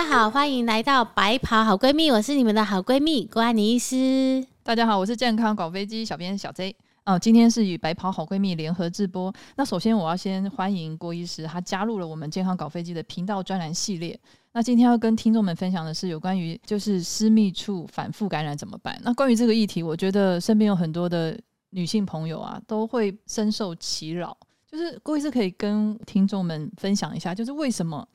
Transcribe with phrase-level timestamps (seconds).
[0.00, 4.42] 大家好，欢迎来到白袍好闺蜜，我是你们的好闺蜜郭安妮医师。
[4.62, 6.74] 大家好，我是健康搞飞机小编小 J。
[7.04, 9.30] 哦，今天是与白袍好闺蜜联合直播。
[9.56, 14.18] 那首先我要先欢迎郭医师，他加入了我们健康搞飞机的频道专栏系列。
[14.52, 18.98] 那今天要跟听众们分享的是有关于就是私密处反复感染怎么办？
[19.04, 21.38] 那关于这个议题，我觉得身边有很多的
[21.68, 24.34] 女性朋友啊，都会深受其扰。
[24.66, 28.08] 就是郭医师可以跟听众们分享一下，就是为什么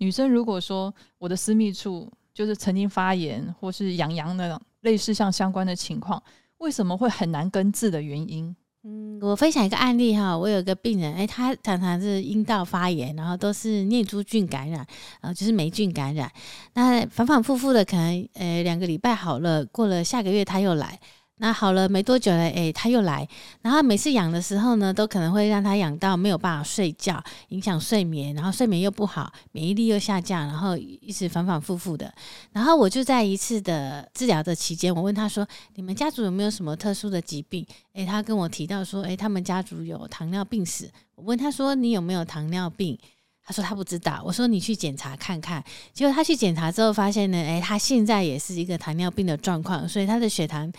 [0.00, 6.22] 女生如果说我的私密处就是曾经发炎或是痒痒那种类似像相关的情况，
[6.56, 8.56] 为什么会很难根治的原因？
[8.82, 14.86] 嗯，我分享一个案例哈，我有个病人，哎，他常常是阴道发炎，然后都是念珠菌感染，
[15.20, 16.32] 呃，就是霉菌感染，
[16.72, 20.98] 那反反复复的，可能呃两个礼拜好了，过了下个月他又来。
[21.42, 23.26] 那好了没多久了，诶，他又来，
[23.62, 32.12] 然后每次痒的时候呢，都可能会让他痒到没有办法睡觉，影响睡眠，然后睡眠又不好，免疫力又下降，然后一直反反复复的。
[32.52, 42.98] 然后我就在一次的治疗的期间，我问他说：“你们家族有没有什么特殊的疾病？”诶，他跟我提到说：“诶，他们家族有糖尿病史。”我问他说：“你有没有糖尿病？”
[43.42, 44.22] 他说他不知道。
[44.26, 50.70] 我说：“你去检查看看。”结果他去检查之后发现呢，诶，他现在也是一个糖尿病的状况，所以他的血糖。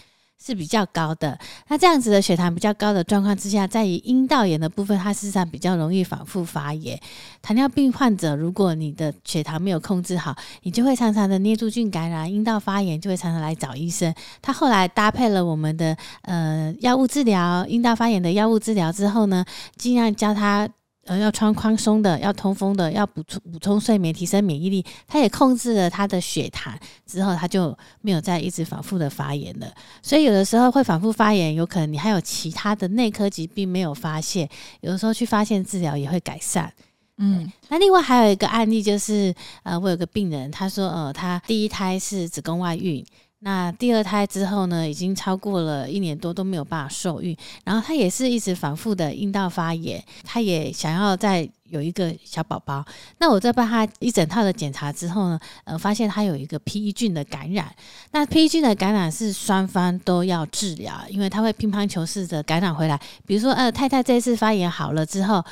[0.44, 7.00] 是比较高的，那这样子的血糖比较高的状况之下，在于阴道炎的部分，它事实上比较容易反复发炎。
[7.44, 14.12] 糖尿病患者，如果你的血糖没有控制好，你就会常常的捏住菌感染、阴道发炎，就会常常来找医生。
[14.42, 19.45] 他后来搭配了我们的呃药物治疗，阴道发炎的药物治疗之后呢，
[19.78, 20.67] 尽量教他。
[21.12, 24.86] 呃，要穿宽松的，要通风的，要补充补充睡眠，提升免疫力。
[25.06, 26.73] 他也控制了他的血糖
[27.06, 29.70] 之后，他就没有再一直反复的发炎了。
[30.02, 34.48] 所以有的时候会反复发炎，有可能你还有其他的内科疾病没有发现，
[34.80, 36.72] 有的时候去发现治疗也会改善。
[37.18, 43.06] 嗯，那另外还有一个案例就是，呃，我有个病人，他说，呃，他第一胎是子宫外孕。
[43.44, 47.35] 那第二胎之后呢，已经超过了一年多都没有办法受孕，
[47.66, 52.85] 然后他也是一直反复的阴道发炎，他也想要再有一个小宝宝。
[53.18, 57.74] 那我在帮他一整套的检查之后呢，呃，发现他有一个 P E 菌的感染。
[58.12, 63.00] 那 P E 菌的感染是双方都要治疗，因为他会乒乓球式的感染回来。
[63.25, 65.44] 比如说，呃，太太这次发炎好了之后。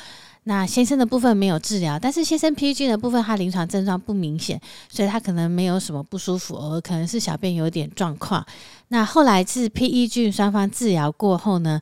[0.50, 8.44] 那先生的部分没有治疗，但是先生 PE 菌的部分，他临床症状不明显，所以他可能没有什么不舒服，而可能是小便有点状况。
[8.88, 11.80] 那后来是 P E 菌双方治疗过后呢，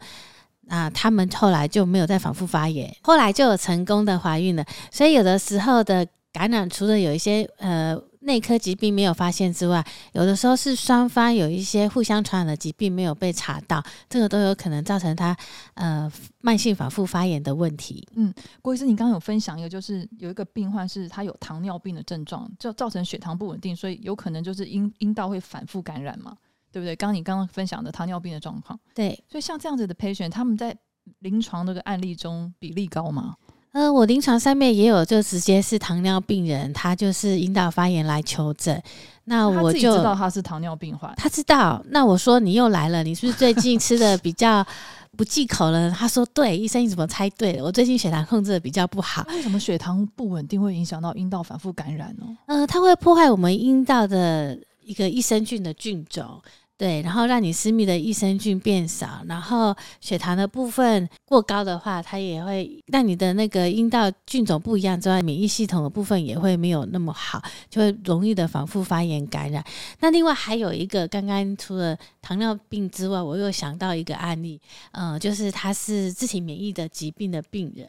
[0.68, 4.62] 啊，他们后来就没有再反复发炎，后来就有成功的怀孕了。
[4.90, 7.98] 所以有的时候的感染，除了有一些呃。
[8.28, 15.34] 内科疾病没有发现之外，有的时候是双方有一些互相传染的疾病没有被查到，这个都有可能造成他
[15.74, 16.12] 呃
[16.42, 18.06] 慢性反复发炎的问题。
[18.14, 26.36] 嗯，郭医师，你刚刚有分享一个，就是有一个病患是他有糖尿病的症状，就造成血糖不稳定，所以有可能就是阴阴道会反复感染嘛，
[26.70, 26.94] 对不对？
[26.94, 30.76] 刚刚你刚刚分享的糖尿病的状况，对，所以像这样子的 patient，他们在
[31.20, 33.34] 临床这个案例中比例高吗？
[33.72, 38.82] 呃，我临床上面也有，就直接是糖尿病人，他就是阴道发炎来求诊。
[39.24, 41.84] 那我就知道他是糖尿病患，他知道。
[41.90, 44.66] 那我说你又来了，你是不是最近吃的比较
[45.18, 45.90] 不忌口了？
[45.90, 47.64] 他说对，医生你怎么猜对了？
[47.64, 49.26] 我最近血糖控制的比较不好。
[49.28, 52.26] 为什么血糖不稳定会影响到阴道反复感染呢？
[52.46, 56.40] 呃，它会破坏我们阴道的一个益生菌的菌种。
[56.78, 69.64] 对，然后让你私密的益生菌变少，然后血糖的部分过高的话，它也会让你的那个阴道菌种不一样之外，免疫系统的部分也会没有那么好，就会容易的反复发炎感染。
[69.98, 74.60] 那另外还有一个，刚刚除了糖尿病之外，我又想到一个案例，
[74.92, 77.88] 呃，就是他是自体免疫的疾病的病人。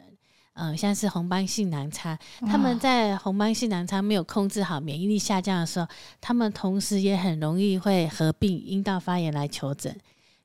[0.54, 5.86] 嗯，像是红斑性囊疮，他们在红斑性囊疮没有控制好免疫力下降的时候，
[6.20, 9.96] 他们同时也很容易会合并阴道发炎来求诊。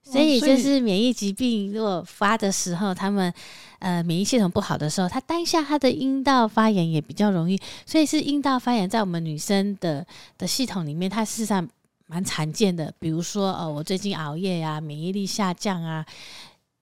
[0.04, 3.34] 所以就是免疫疾病如果发的时候，他们
[3.80, 7.60] 呃免疫系统不好的时候，他当下他的阴道发炎也比较容易。
[7.88, 10.06] 所以是阴道发炎在我们女生的
[10.38, 11.68] 的系统里面，它事实上
[12.06, 12.94] 蛮常见的。
[13.00, 16.06] 比如说哦，我最近熬夜呀，免疫力下降啊。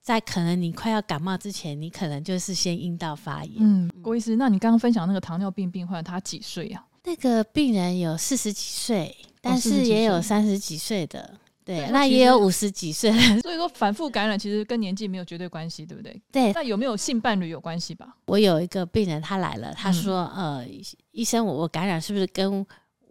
[0.03, 3.55] 在可能你快要感冒之前，你可能就是先阴道发炎。
[3.59, 6.85] 嗯，郭医师，那你刚刚分享那个糖尿病病患，他几岁啊？
[7.05, 11.33] 那个病人有四十几岁，但是也有三十几岁的，
[11.63, 13.11] 对，那也有五十几岁。
[13.39, 16.21] 所以说，反复感染其实跟年纪没有绝对关系，对不对？
[16.31, 16.51] 对。
[16.51, 18.13] 那有没有性伴侣有关系吧？
[18.25, 20.65] 我有一个病人，他来了，他说：“呃，
[21.11, 22.65] 医生，我我感染是不是跟？”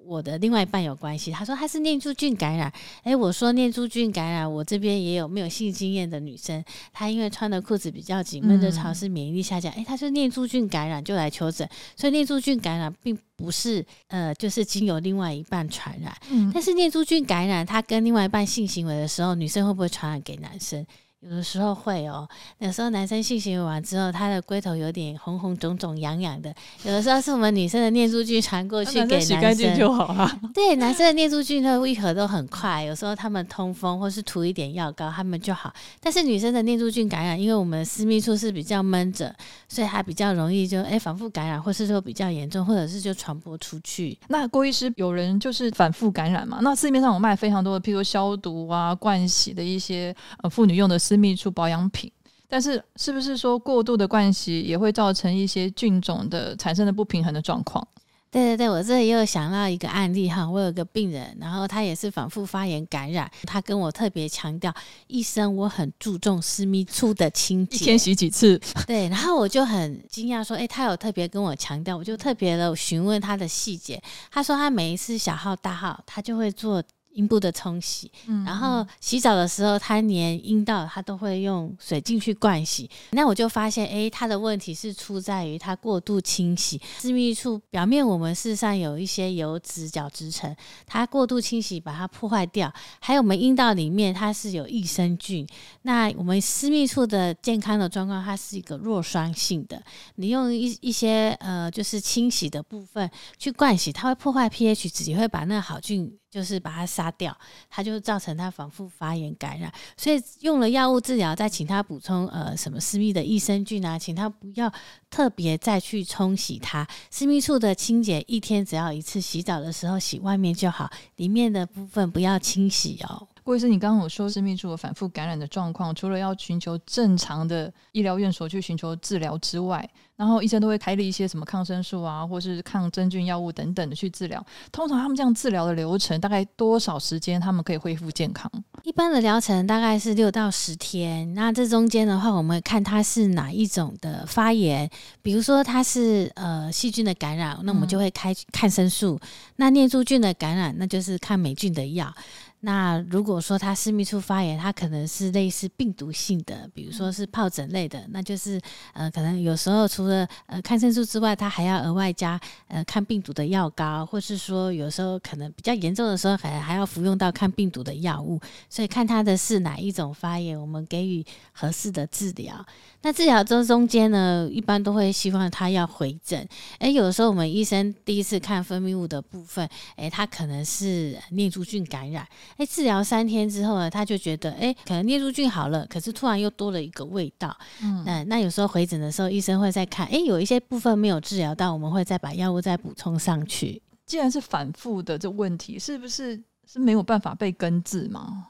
[0.04, 1.31] 我的另外一半有关系。
[1.31, 2.72] 他说他是念珠菌感染，
[3.04, 20.84] 诶，我说念珠菌感染，我这边也有没有性经验的女生，她因为穿的裤子比较紧，闷热潮湿，免疫力下降，诶，她说念珠菌感染就来求诊，所以念珠菌感染并不是呃，就是经由另外一半传染，嗯，但是念珠菌感染，它跟另外一半性行为的时候，女生会不会传染给男生？
[21.22, 22.28] 有的时候会哦，
[22.58, 26.52] 有时候男生性行为完之后，他的龟头有点红红肿肿、痒痒的。
[26.82, 30.40] 有的时候是我们女生的念珠菌传过去给洗干净生就好了。
[30.52, 35.72] 对，男生的念珠菌的愈合都很快，有时候他们通风或是涂一点药膏，他们就好。
[36.00, 39.32] 但是女生的念珠菌感染，因为我们私密处是比较闷着，
[39.69, 44.19] 所以它比较容易就哎反复感染，或是说比较严重，或者是就传播出去。
[44.26, 46.58] 那郭医师，有人就是反复感染嘛？
[46.62, 52.10] 那市面上有卖非常多的，譬如消毒啊、灌洗的一些呃妇女用的私密处保养品。
[52.48, 57.86] 但是，是不是说过度的灌洗也会造成一些菌种的产生的不平衡的状况？
[58.30, 64.74] 对对对，我这里又想到一个案例哈，我有个病人，然后他也是反复发炎感染，他跟我特别强调，
[65.06, 68.58] 医生我很注重私密处的清洁，一天洗几次？
[68.88, 76.82] 对，然后我就很惊讶说，哎，他有特别跟我强调，我就特别的询问他的细节，他说他每一次小号大号，他就会做。
[77.12, 78.10] 阴部的冲洗，
[78.44, 82.88] 然后洗澡的时候，他连阴道他都会用水进去灌洗。
[83.10, 90.54] 那我就发现，哎，他的问题是出在于他过度清洗私密处表面，我们事实上有一些油脂角质层，
[90.86, 92.72] 他过度清洗把它破坏掉。
[93.00, 95.46] 还有我们阴道里面它是有益生菌，
[95.82, 99.82] 那我们私密处的健康的状况，它是一个弱酸性的。
[100.14, 106.18] 你用一一些呃，就是清洗的部分去灌洗，它会破坏 pH 值，也会把那个好菌。
[106.32, 107.37] 就是把它杀掉，
[107.69, 114.73] 它就造成它反复发炎感染，所以用了药物治疗，再请他补充呃什么私密的益生菌啊，请他不要
[115.11, 123.29] 特别再去冲洗它私密处的清洁，一天只要一次，洗澡的时候洗外面就好，里面的部分不要清洗哦。
[123.44, 134.44] 郭医生，你刚刚有说私密处有反复感染的状况，除了要寻求正常的医疗院所去寻求治疗之外，然后医生都会开立一些什么抗生素啊，或是抗真菌药物等等的去治疗。
[134.70, 138.48] 通常他们这样治疗的流程大概多少时间，他们可以恢复健康？
[138.84, 141.34] 一般的疗程大概是六到十天。
[141.34, 144.88] 那这中间的话，我们看它是哪一种的发炎，
[145.20, 149.16] 比如说它是呃细菌的感染，那我们就会开抗生素；
[149.56, 152.14] 那念珠菌的感染，那就是抗霉菌的药。
[152.64, 158.60] 那如果说它私密处发炎，它可能是类似病毒性的，比如说是疱疹类的，那就是
[158.92, 168.40] 呃，可能有时候除了呃抗生素之外，它还要额外加呃抗病毒的药膏，或是说有时候可能比较严重的时候，还还要服用到抗病毒的药物。
[168.70, 172.64] 所以看它的是哪一种发炎，我们给予合适的治疗。
[173.04, 176.48] 那治疗这中间呢，一般都会希望他要回诊。
[176.78, 182.24] 诶，有的时候我们医生第一次看分泌物的部分，诶，他可能是念珠菌感染。
[182.56, 187.56] 诶，治疗三天之后呢，他就觉得，诶，可能念珠菌好了，可是突然又多了一个味道。
[187.82, 193.81] 嗯，那那有时候回诊的时候，医生会再看，诶，有一些部分没有治疗到，我们会再把药物再补充上去。
[194.04, 198.49] 既然是反复的这问题，是不是是没有办法被根治吗？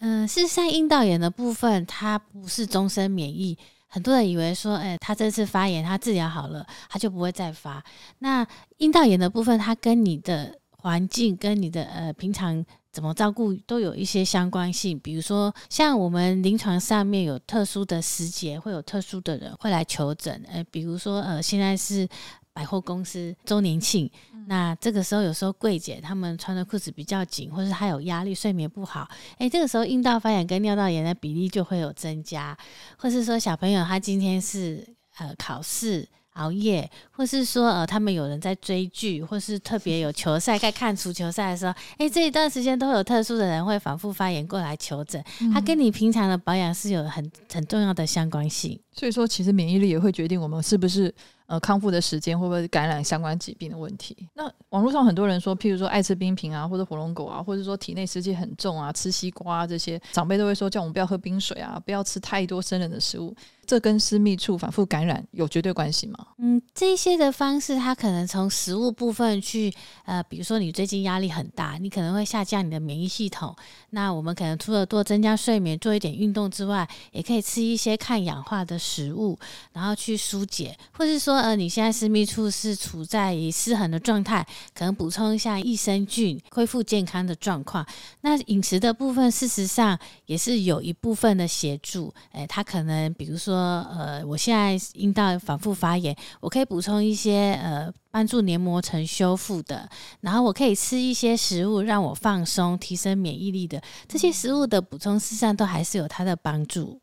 [0.00, 3.56] 嗯，是像阴道炎的部分，它不是终身免疫。
[3.90, 7.82] 很多人以为说，哎，他这次发炎，他治疗好了，他就不会再发。
[8.18, 8.46] 那
[8.76, 10.54] 阴道炎的部分，它跟你的
[10.88, 14.98] 环境、跟你的呃平常怎么照顾都有一些相关性。
[15.00, 20.42] 比如说，像我们临床上面有特殊的时节，会有特殊的人会来求诊。
[20.48, 22.08] 呃，比如说，呃，现在是。
[22.50, 24.10] 百货公司周年庆，
[24.48, 29.08] 那这个时候有时候柜姐她们穿的裤子比较紧，或是她有压力、睡眠不好，
[29.38, 32.58] 诶，这个时候阴道发炎跟尿道炎的比例就会有增加，
[32.96, 34.84] 或是说小朋友他今天是
[35.18, 36.08] 呃考试
[36.38, 48.80] 熬夜，或是说呃他们有人在追剧，或是特别有球赛在看足球赛的时候，诶，这一段时间都有特殊的人会反复发言过来求诊，它跟你平常的保养是有很很重要的相关性。
[48.98, 51.14] 所以说，其实免疫力也会决定我们是不是。
[51.48, 54.14] 呃，康复的时间会不会感染相关疾病的问题？
[54.34, 63.34] 那网络上很多人说，譬如说爱吃冰品啊，或者火龙果啊，或者说体内湿气很重啊，吃西瓜啊这些，长辈都会说叫我们不要喝冰水啊，不要吃太多生冷的食物。
[63.64, 66.18] 这跟私密处反复感染有绝对关系吗？
[66.38, 69.72] 嗯，这些的方式，它可能从食物部分去，
[70.04, 73.54] 呃，比如说你最近压力很大，你可能会下降你的免疫系统。
[73.90, 79.38] 那我们可能除了多增加睡眠、做一点运动之外，也可以吃一些抗氧化的食物，
[79.72, 87.84] 然后去疏解，或是说，呃，你现在私密处是处在于失衡的状态，可能补充一下益生菌，恢复健康的状况。
[88.20, 92.12] 那饮食的部分，事实上也是有一部分的协助。
[92.32, 93.38] 诶，它可能比如。
[93.38, 99.88] 说，呃，我现在阴道反复发炎，我可以补充一些呃帮助黏膜层修复的，
[100.20, 107.00] 然后我可以吃一些食物让我放松、提升免疫力的，这些食物的补充，事实上都还是有它的帮助。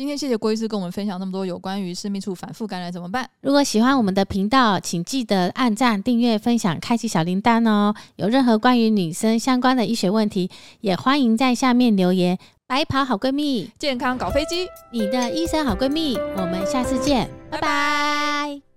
[0.00, 3.28] 今天谢谢郭医师跟我们分享那么多有关于私密处反复感染怎么办。
[3.42, 7.94] 如果喜欢我们的频道，请记得按赞、订阅、分享、开启小铃铛哦。
[8.16, 12.38] 有任何关于女生相关的医学问题，也欢迎在下面留言。
[12.66, 18.69] 白袍好闺蜜，健康搞飞机，你的医生好闺蜜，我们下次见，拜拜。